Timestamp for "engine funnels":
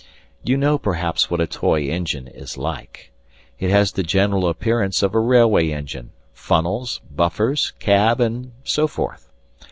5.69-7.01